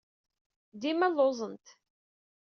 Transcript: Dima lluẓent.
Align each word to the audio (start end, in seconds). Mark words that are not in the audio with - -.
Dima 0.81 1.07
lluẓent. 1.09 1.67